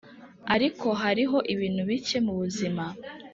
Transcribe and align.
ariko 0.55 0.87
hariho 1.01 1.37
ibintu 1.53 1.81
bike 1.89 2.17
mubuzima 2.25 2.83